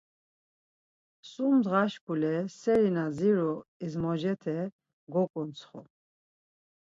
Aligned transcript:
Sum 1.31 1.53
ndğa 1.59 1.81
şuǩule 1.91 2.35
seri 2.59 2.89
na 2.95 3.05
ziru 3.17 3.51
ezmocete 3.83 4.57
goǩutsxu. 5.13 5.81